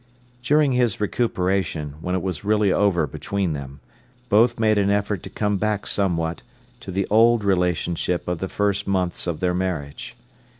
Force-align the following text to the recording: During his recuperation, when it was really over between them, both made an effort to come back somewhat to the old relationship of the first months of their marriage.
During 0.41 0.71
his 0.71 0.99
recuperation, 0.99 1.93
when 2.01 2.15
it 2.15 2.23
was 2.23 2.43
really 2.43 2.71
over 2.73 3.05
between 3.05 3.53
them, 3.53 3.81
both 4.29 4.59
made 4.59 4.79
an 4.79 4.89
effort 4.89 5.21
to 5.21 5.29
come 5.29 5.57
back 5.57 5.85
somewhat 5.85 6.41
to 6.79 6.89
the 6.89 7.05
old 7.11 7.43
relationship 7.43 8.27
of 8.27 8.39
the 8.39 8.49
first 8.49 8.87
months 8.87 9.27
of 9.27 9.41
their 9.41 9.53
marriage. 9.53 10.15